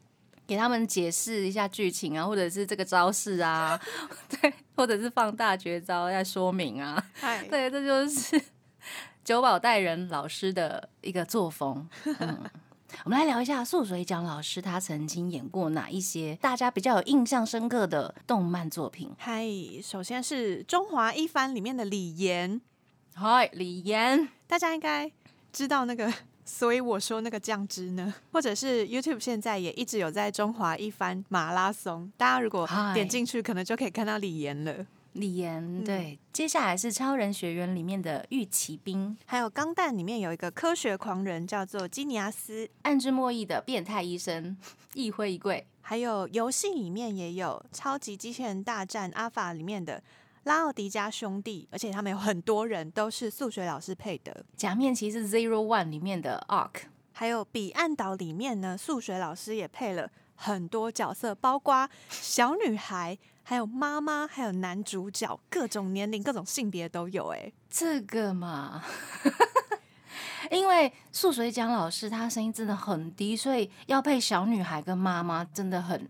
[0.47, 3.79] 给他们解释一下剧情啊，或者是这个招式啊，
[4.27, 8.41] 对，或者是放大绝招在说明啊，嗨，对，这就是
[9.23, 11.87] 九保带人老师的一个作风。
[12.05, 12.39] 嗯，
[13.03, 19.11] 我们来聊一下素水奖老师，他曾经演过哪一些大家比较有印象深刻的动漫作品？
[19.17, 19.45] 嗨，
[19.81, 22.61] 首先是《中华一番》里面的李岩，
[23.15, 25.11] 嗨，李岩，大家应该
[25.51, 26.13] 知道那个，
[26.45, 34.85] 所以我说那个酱汁呢，或者是 YouTube 现在也一直有在中华一番马拉松，大家如果嗨点进去，可能就可以看到李岩了。
[35.13, 44.55] 李岩，对，接下来是超人学园里面的玉骑兵，还有《钢弹》里面有一个科学狂人叫做基尼亚斯，暗之末裔的变态医生，
[44.93, 50.01] 一辉一贵，还有游戏里面也有《超级机器人大战阿法》里面的
[50.43, 54.45] 拉奥迪加兄弟，而且他们有很多人都是数学老师配的。
[54.55, 67.27] 假面骑士 Zero One 里面的 Ark，还有彼岸岛里面呢，数学老师也配了很多角色，包括小女孩，还有妈妈，还有男主角，各种年龄、各种性别都有。
[67.29, 68.83] 哎，这个嘛，
[70.49, 76.09] 因为素水奖老师他声音真的很低，所以要配小女孩跟妈妈真的很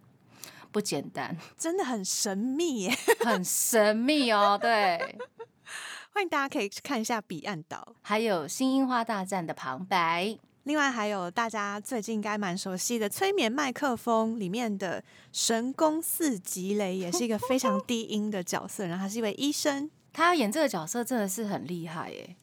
[0.71, 2.97] 不简单，真的很神秘耶！
[3.25, 4.57] 很神秘哦。
[4.61, 5.19] 对，
[6.13, 7.95] 欢迎大家可以去看一下彼岸岛。
[8.01, 19.89] 还有新樱花大战的旁白，另外还有大家最近应该蛮熟悉的《催眠麦克风》里面的神宫四吉雷，也是一个非常低音的角色，然后他是一位医生。
[20.13, 22.35] 他要演这个角色真的是很厉害耶！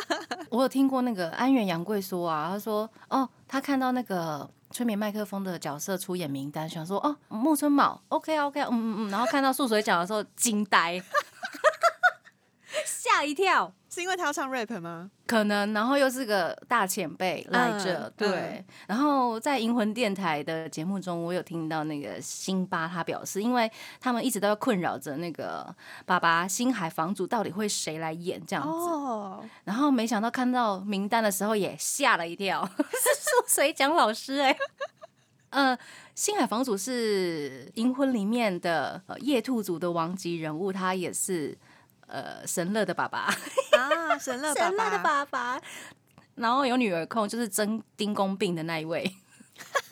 [0.50, 11.00] 我有听过那个安远杨贵说啊，他说哦，他看到那个催眠麦克风的角色出演名单，想说哦，木村卯，OK OK，嗯嗯嗯，然后看到素水奖的时候惊呆，
[12.86, 13.72] 吓一跳。
[13.94, 15.10] 是因为他要唱 rap 吗？
[15.26, 18.64] 可能，然后又是个大前辈来着，嗯对。
[18.86, 34.56] 然后在银魂电台的节目中，我有听到那个辛巴他表示，因为他们一直都要困扰着那个爸爸星海房主到底会谁来演这样子，哦，然后没想到看到名单的时候也吓了一跳， 是素水奖老师哎、
[35.50, 35.78] 呃，
[36.14, 41.54] 星海房主是银魂里面的、呃、夜兔族的王级人物，他也是
[42.12, 43.20] 呃神乐的爸爸。
[43.20, 45.60] 啊，神乐爸神乐的爸，爸爸，
[46.34, 49.10] 然后有女儿控，就是真丁公病的那一位。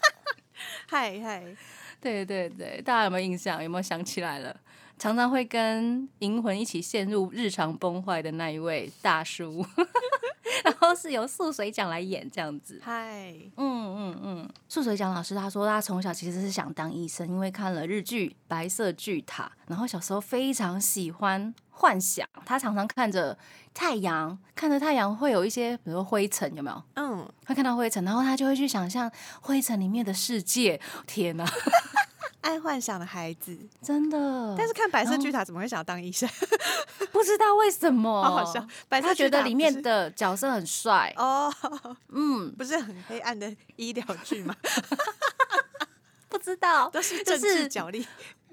[0.86, 1.56] 嗨嗨，
[2.00, 3.62] 对对对，大家有没有印象？
[3.62, 4.54] 有没有想起来了？
[4.98, 9.64] 常常会跟银魂一起陷入日常崩坏的那一位大叔，
[10.62, 12.78] 然后是由素水奖来演这样子。
[12.84, 23.36] 嗨，嗯嗯嗯，素水奖老师他说他从小其实是想当医生，因为看了日剧《白色巨塔》，然后小时候非常喜欢幻想，他常常看着
[23.72, 26.82] 太阳，看着太阳会有一些比如说灰尘，有没有？
[26.96, 30.78] 嗯，会看到灰尘，然后他就会去想象灰尘里面的世界。
[31.06, 31.50] 天哪，
[32.42, 33.58] 爱幻想的孩子。
[33.80, 34.54] 真的！
[34.58, 36.28] 但是看白色巨塔怎么会想要当医生？
[37.10, 38.66] 不知道为什么，好好笑。
[38.86, 41.14] 白色他觉得巨塔不是里面的角色很帅。
[41.16, 41.50] 哦，
[42.12, 44.54] 嗯，不是很黑暗的医疗剧吗？
[46.28, 48.06] 不知道，都是政就是治角力，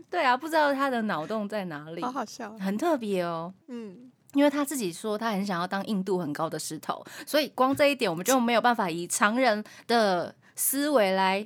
[0.09, 2.57] 对啊，不知道他的脑洞在哪里好，好笑。
[2.59, 3.53] 很特别哦。
[3.67, 11.45] 嗯，因为他自己说他很想要当硬度很高的石头，所以光这一点我们就没有办法以常人的思维来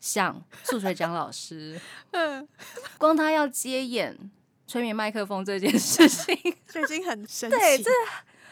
[0.00, 1.80] 想素水奖老师。
[2.12, 2.46] 嗯，
[2.98, 4.30] 光他要接演
[4.66, 6.36] 催眠麦克风这件事情，
[6.68, 7.56] 就已经很神奇。
[7.56, 7.90] 对，这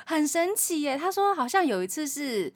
[0.06, 0.96] 很神奇耶。
[0.96, 2.52] 他说好像有一次是。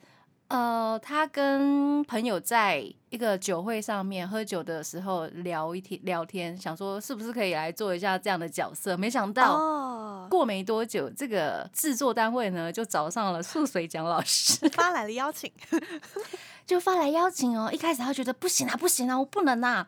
[0.47, 15.51] 呃，他跟朋友在一个酒会上面喝酒的时候聊一天聊天，想说是不是可以来做一下这样的角色，没想到哦，过没多久，这个制作单位呢就找上了素水蒋老师， 发来了邀请，
[16.67, 17.71] 就发来邀请哦。
[17.73, 19.87] 一开始他觉得不行啊，不行啊，我不能啊，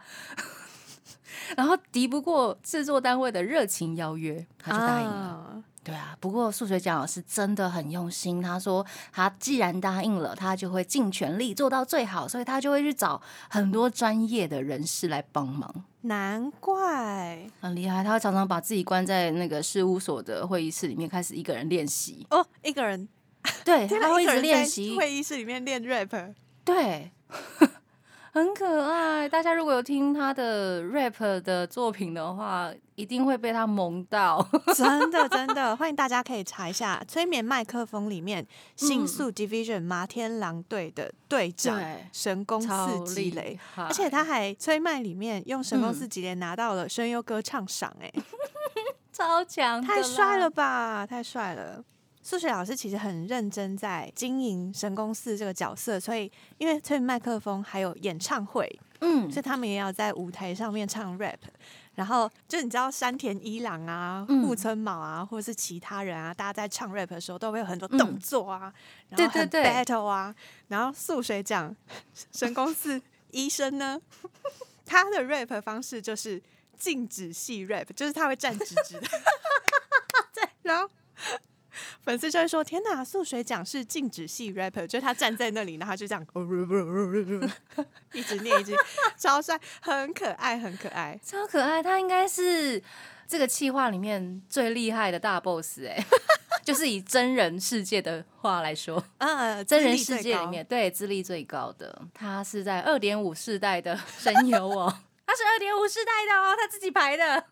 [1.56, 5.13] 然后敌不过制作单位的热情邀约，他就答应了。
[5.13, 15.86] 啊对啊，不过数学奖老师真的很用心，他说他既然答应了，他就会尽全力做到最好，所以他就会去找很多专业的人士来帮忙。
[16.02, 22.28] 难怪很厉害，他会常常把自己关在那个事务所的会议室里面，开始一个人练习。
[22.32, 23.08] 哦，一个人，
[23.63, 26.34] 对， 他会一直练习，会议室里面练 rap，
[26.65, 27.10] 对，
[28.38, 29.28] 很可爱。
[29.28, 34.47] 大家如果有听他的 rap 的作品的话，一定会被他萌到。
[34.78, 38.45] 真的真的，欢迎大家可以查一下《催眠麦克风》里面
[38.76, 48.11] 新宿 Division 麻天狼队的队长对神宫超四吉雷，而且他还催麦里面用神宫嗯四吉雷拿到了声优歌唱赏，哎，
[49.11, 50.47] 超强，太帅了！
[50.47, 51.84] 吧，太帅了。
[52.28, 58.69] 数学老师其实很认真在经营神宫寺这个角色，所以因为催眠麦克风还有演唱会，
[58.99, 61.38] 嗯所以他们也要在舞台上面唱 rap。
[61.95, 68.73] 然后就你知道山田一郎啊、嗯木村卯啊，或者是其他人啊，大家在唱 rap 的时候都会有很多动作啊，
[69.07, 70.36] 然后很对对对 battle 啊。
[70.67, 71.73] 然后素水讲
[72.34, 73.01] 神宫寺
[73.32, 73.97] 医生呢，
[74.86, 76.43] 他的 rap 方式就是
[76.78, 79.07] 静止系 rap，就是他会站直直的。
[80.36, 80.89] 对，然后。
[82.03, 86.26] 粉丝就会说：“天哪，素水奖是静止系 rapper，就是他站在那里，然后他就这样
[88.12, 88.76] 一直念一直，
[89.16, 91.18] 超帅，很可爱，很可爱。
[91.24, 92.82] 超可爱，他应该是
[93.26, 96.05] 这个企划里面最厉害的大 boss 哎、
[96.62, 107.47] 就是以真人世界的话来说，呃， 真人资历最高世界里面对资历最高的，他是在二点五世代的声优哦，他是二点五世代的哦，他自己排的，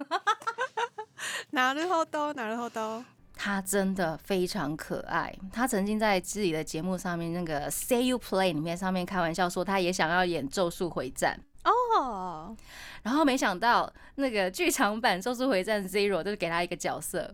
[1.52, 3.02] 拿るほど，拿るほど。
[3.35, 5.33] 他真的非常可爱。
[5.51, 11.39] 他曾经在自己的节目上面那个 Say You Play 里面上面开玩笑说，他也想要演《咒术回战》。
[11.69, 12.55] 哦
[13.03, 17.33] 然后没想到那个剧场版《咒术回战 Zero》就是给他一个角色，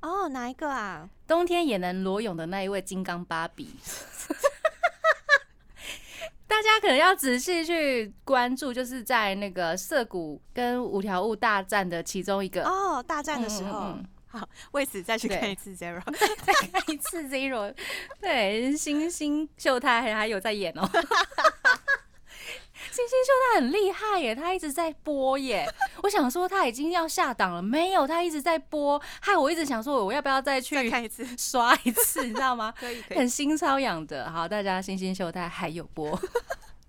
[0.00, 1.08] 哦，哪一个啊？
[1.26, 3.76] 冬天也能裸泳的那一位金刚芭比。
[6.46, 14.06] 大家可能要仔细去关注，就是在那个涩谷跟五条悟大战的其中一个，哦，大战的时候，嗯嗯嗯
[14.38, 16.02] 好， 为此再去看一次 Zero。
[16.44, 17.74] 再看一次 Zero，
[18.20, 20.88] 对，星星秀太还还有在演哦。
[22.90, 25.66] 星星秀太很厉害耶，他一直在播耶。
[26.02, 32.72] 我想说他已经要下档了，没有，他一直在播，害我一直想说我要不要再再去看一次，刷一次，你知道吗？
[32.78, 33.18] 可以可以。
[33.18, 34.30] 很新超养的。
[34.30, 36.18] 好，大家星星秀太还有播。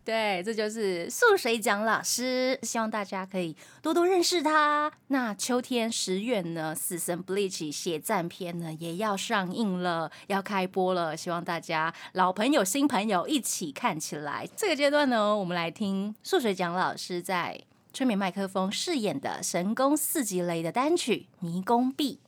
[0.06, 4.92] 对，这就是素水奖老师，希望大家可以多多认识他。
[5.08, 14.48] 那秋天十月呢，《死神 Bleach》血战篇呢也要上映了，要开播了，希望大家老朋友、新朋友一起看起来。
[14.56, 17.60] 这个阶段呢，我们来听素水奖老师在
[17.92, 22.20] 催眠麦克风饰演的神宫四级雷的单曲《迷宫壁》。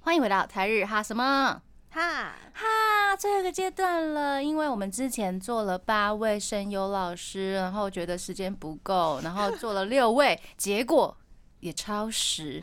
[0.00, 1.62] 欢迎回到台日哈什么？
[1.94, 11.16] 哈，哈，最后一个阶段了，因为我们之前做了八位声优老师，然后觉得时间不够，然后做了六位，结果
[11.60, 12.60] 也超时，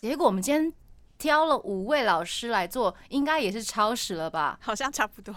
[0.00, 0.72] 结果我们今天
[1.16, 4.58] 挑了五位老师来做，应该也是超时了吧？
[4.60, 5.32] 好像差不多，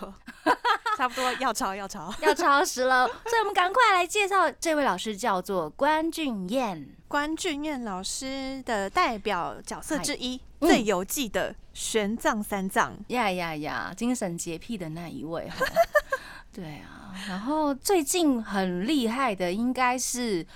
[0.98, 2.12] 差不多要超要超。
[2.24, 6.97] 要超时了，所以我们赶快来介绍这位老师，叫做关俊彦。
[7.08, 12.98] 关俊彦老师的代表角色之一，嗯最游记的玄奘三藏。
[13.08, 13.94] 呀呀呀！
[13.96, 15.66] 精神洁癖的那一位哈，
[16.52, 17.14] 对啊。
[17.30, 20.44] 然后最近很厉害的应该是《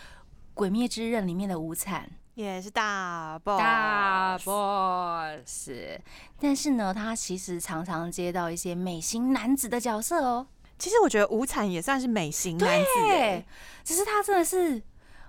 [0.54, 5.70] 鬼灭之刃》里面的无惨也是大 boss，大 boss，
[6.40, 10.48] 但是呢，他其实常常接到一些美型男子的角色哦。
[10.78, 13.44] 其实我觉得无惨也算是美型男子
[13.84, 14.82] 只是他真的是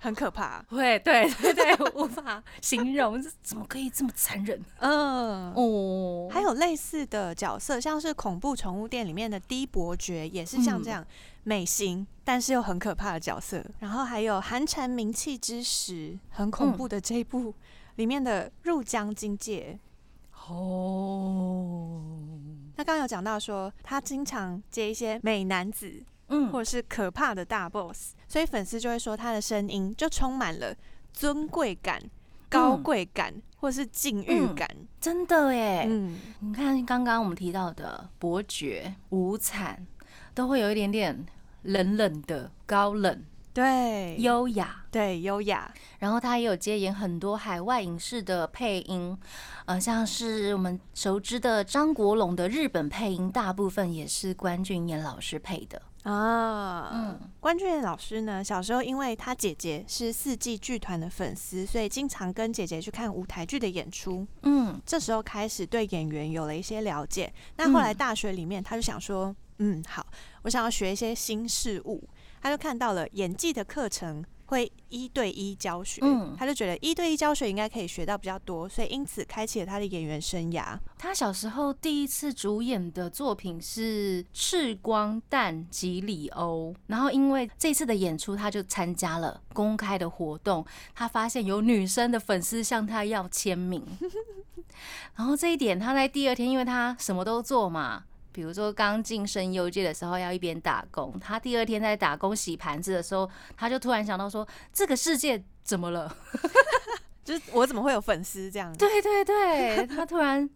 [0.03, 0.63] 很可怕。
[0.69, 6.29] 会，对 对对，无法形容，这怎么可以这么残忍嗯，哦？
[6.31, 11.07] 还有类似的角色，像是恐怖宠物店里面的低伯爵，也是像这样
[11.45, 13.65] 美型，但是又很可怕的角色。
[13.79, 17.55] 然后还有寒蝉鸣泣之时，很恐怖的这一部、
[17.95, 19.79] 里面的入江金界。
[20.49, 22.03] 哦，
[22.77, 26.03] 那刚刚有讲到说，他经常接一些美男子
[26.33, 30.75] 嗯或者是可怕的大 boss，所以粉丝就会说他的声音就充满了
[31.13, 32.03] 尊贵感、
[32.49, 34.69] 高贵感，或是禁欲感。
[35.01, 35.85] 真的耶。
[35.87, 39.87] 嗯，你看刚刚我们提到的伯爵、无惨，
[40.35, 41.27] 都会有一点点
[41.63, 43.23] 冷冷的、高冷、
[43.53, 44.79] 对，优雅。
[44.91, 49.17] 对优雅，然后他也有接演很多海外影视的配音，
[49.65, 55.81] 呃，像是我们熟知的张国荣的日本配音，大部分也是关俊彦老师配的。
[56.03, 64.27] 啊，嗯关俊彦老师呢，小时候因为他姐姐是四季剧团的粉丝，所以经常跟姐姐去看舞台剧的演出。
[64.43, 67.33] 嗯这时候开始对演员有了一些了解。
[67.57, 70.07] 那后来嗯大学里面，他就想说，嗯，好，
[70.43, 72.07] 我想要学一些新事物。
[72.43, 80.79] 他就看到了演技的课程会一对一教学，嗯他就觉得一对一教学应该可以学到比较多，所以因此开启了他的演员生涯。
[80.99, 93.83] 他小时候第一次主演的作品是《赤光蛋吉里欧》，然后因为这次的演出，他就参加了公开的活动，他发现有女生的粉丝向他要签名，
[95.17, 98.05] 然后这一点他在第二天，因为他什么都做嘛。
[98.33, 101.19] 比如说刚进声优界的时候，要一边打工。
[101.21, 106.17] 他第二天在打工洗盘子的时候，他就突然想到说：“这个世界怎么了？”
[107.25, 110.49] 就是我怎么会有粉丝这样？，对对对，他突然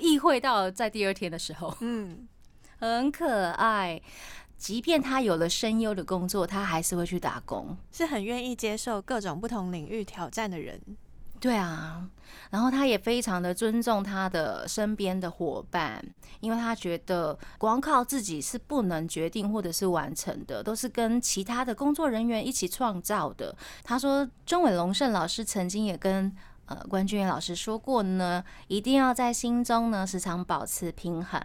[0.00, 2.26] 意会到在第二天的时候， 嗯，
[2.78, 4.00] 很可爱。
[4.56, 7.76] 即便他有了声优的工作，他还是会去打工。
[7.92, 10.80] 是很愿意接受各种不同领域挑战的人。
[11.44, 12.08] 对啊，
[12.48, 16.02] 然后他也非常的尊重他的身边的伙伴，
[16.40, 23.54] 因为他觉得光靠自己是不能决定或者是完成的，都是跟其他的工作人员一起创造的。
[23.82, 26.34] 他说，钟伟龙胜老师曾经也跟
[26.64, 31.38] 呃关俊彦老师说过呢，一定要在心中呢时常保持平衡，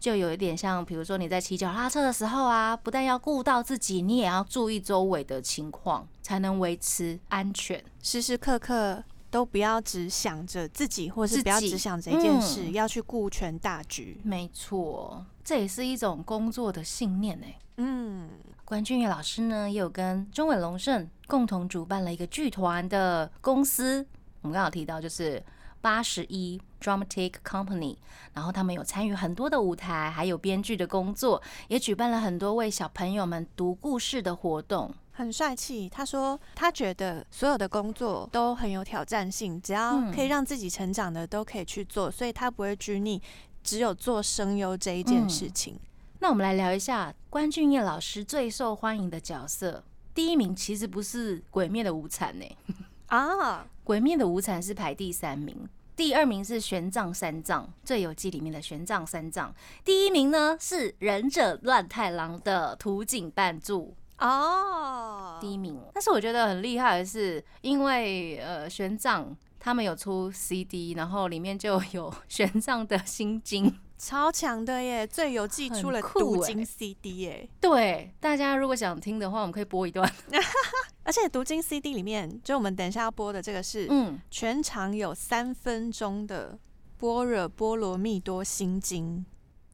[0.00, 7.84] 就有一点像，比如说你在骑脚踏车的时候啊，不但要顾到自己，你也要注意周围的情况，才能维持安全。
[8.02, 14.20] 时时刻刻都不要只想着自己，或是不要只想着一件事，嗯要去顾全大局。
[14.22, 17.46] 没错，这也是一种工作的信念呢。
[17.78, 18.28] 嗯，
[18.66, 24.06] 关俊彦老师呢，也有跟中伟龙盛共同主办了一个剧团的公司，
[24.42, 25.42] 我们刚好提到就是
[25.80, 27.96] 八十一 Dramatic Company，
[28.34, 34.94] 然后他们有参与很多的舞台，还有编剧的工作，也举办了很多为小朋友们读故事的活动。
[35.22, 35.88] 很帅气。
[35.88, 43.20] 他说他觉得所有的工作都很有挑战性，只要嗯可以让自己成长的都可以去做，所以他不会拘泥
[43.62, 45.78] 只有做声优这一件嗯事情。
[46.18, 49.82] 那我们来聊一下关俊彦老师最受欢迎的角色，
[50.14, 52.46] 第一名其实不是《鬼灭的无惨》呢，
[53.06, 59.52] 啊，《鬼灭的无惨》是排第三名，第二名是玄奘三藏，《最游记》里面的玄奘三藏，
[59.84, 65.78] 第一名呢是《忍者乱太郎》的土井半助，哦，第一名。
[65.92, 69.26] 但是我觉得很厉害的是，因为呃玄奘
[69.58, 73.78] 他们有出 CD，然后里面就有 玄奘的心经。
[73.98, 75.06] 超强的耶！
[75.06, 80.12] 最有寄出了读经 CD 耶，对，大家如果想听的话，我们可以播一段。
[81.04, 86.54] 而且读经 CD 里面，就我们等一下要播的这个是嗯，全长有三分钟的
[86.98, 89.24] 《般若波罗蜜多心经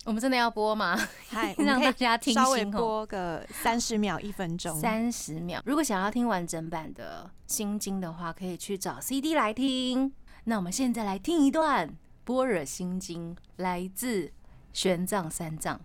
[0.09, 0.97] 我们真的要播吗？》，
[1.29, 2.65] 嗨， 让大家稍微。
[2.65, 4.75] 播个三十秒、一分钟。
[4.81, 5.61] 三十秒。
[5.67, 10.11] 如果想要听完整版的《心经》的话，可以去找 CD 来听。
[10.45, 11.87] 那我们现在来听一段
[12.25, 14.33] 《般若心经》，来自
[14.73, 15.79] 玄奘三藏。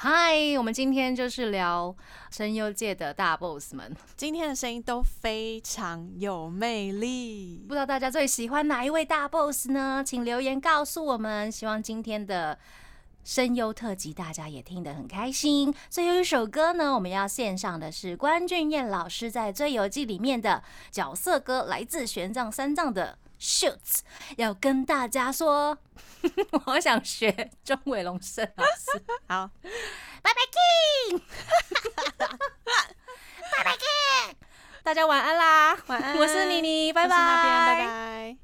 [0.00, 1.92] 嗨，我们今天就是聊
[2.30, 7.74] 声优界的大 boss 们，今天的声音都非常有魅力不。
[7.74, 10.00] 知道大家最喜欢哪一位大 boss 呢？
[10.06, 11.50] 请留言告诉我们。
[11.50, 12.56] 希望今天的
[13.24, 15.74] 声优特辑大家也听得很开心。
[15.90, 23.18] 最后一首歌呢，我们要献上的是关俊彦老师在《追游记》里面的角色歌，来自玄奘三藏的。
[23.40, 24.00] Shoots
[24.36, 25.78] 要跟大家说，
[26.66, 29.02] 我想学钟伟龙胜老师。
[29.28, 29.50] 好，
[30.22, 31.22] 拜拜 King，
[33.56, 34.34] 拜拜 King，
[34.82, 36.16] 大家晚安啦，晚安。
[36.16, 37.16] 我是妮妮，拜拜拜。
[37.86, 38.36] 拜。